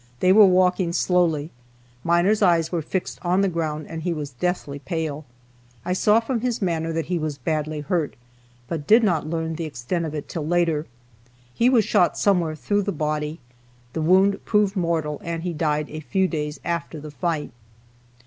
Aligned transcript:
They 0.19 0.33
were 0.33 0.47
walking 0.47 0.93
slowly. 0.93 1.51
Miner's 2.03 2.41
eyes 2.41 2.71
were 2.71 2.81
fixed 2.81 3.19
on 3.23 3.41
the 3.41 3.47
ground, 3.47 3.85
and 3.87 4.01
he 4.01 4.13
was 4.13 4.31
deathly 4.31 4.79
pale. 4.79 5.25
I 5.85 5.93
saw 5.93 6.19
from 6.19 6.41
his 6.41 6.59
manner 6.59 6.91
that 6.91 7.05
he 7.05 7.19
was 7.19 7.37
badly 7.37 7.81
hurt, 7.81 8.15
but 8.67 8.87
did 8.87 9.03
not 9.03 9.29
learn 9.29 9.53
the 9.57 9.65
extent 9.65 10.05
of 10.05 10.15
it 10.15 10.27
till 10.27 10.47
later. 10.47 10.87
He 11.53 11.69
was 11.69 11.85
shot 11.85 12.17
somewhere 12.17 12.55
through 12.55 12.81
the 12.81 12.91
body. 12.91 13.39
The 13.93 14.01
wound 14.01 14.43
proved 14.43 14.75
mortal 14.75 15.21
and 15.23 15.43
he 15.43 15.53
died 15.53 15.87
a 15.91 15.99
few 15.99 16.27
days 16.27 16.59
after 16.65 16.99
the 16.99 17.11
fight. 17.11 17.51